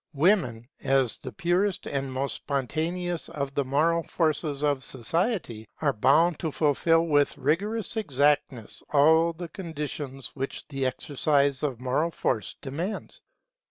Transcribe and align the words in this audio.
Women, 0.15 0.67
as 0.81 1.19
the 1.19 1.31
purest 1.31 1.85
and 1.85 2.11
most 2.11 2.33
spontaneous 2.33 3.29
of 3.29 3.53
the 3.53 3.63
moral 3.63 4.01
forces 4.01 4.63
of 4.63 4.83
society, 4.83 5.67
are 5.79 5.93
bound 5.93 6.39
to 6.39 6.51
fulfil 6.51 7.05
with 7.05 7.37
rigorous 7.37 7.95
exactness 7.95 8.81
all 8.89 9.31
the 9.31 9.47
conditions 9.49 10.31
which 10.33 10.67
the 10.69 10.87
exercise 10.87 11.61
of 11.61 11.79
moral 11.79 12.09
force 12.09 12.55
demands. 12.63 13.21